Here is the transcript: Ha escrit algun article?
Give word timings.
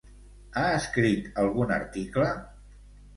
Ha 0.61 0.61
escrit 0.77 1.29
algun 1.43 1.73
article? 1.75 2.31